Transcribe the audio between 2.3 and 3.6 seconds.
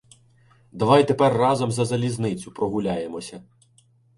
прогуляємося.